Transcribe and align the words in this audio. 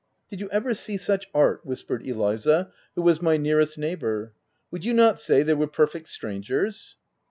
"Did 0.29 0.39
you 0.41 0.49
ever 0.49 0.73
see 0.73 0.97
such 0.97 1.27
art!" 1.31 1.61
whispered 1.63 2.03
Eliza, 2.07 2.71
who 2.95 3.03
was 3.03 3.21
my 3.21 3.37
nearest 3.37 3.77
neighbour. 3.77 4.33
"Would 4.71 4.83
you 4.83 4.93
not 4.95 5.19
say 5.19 5.43
they 5.43 5.53
were 5.53 5.67
perfect 5.67 6.07
strangers 6.07 6.97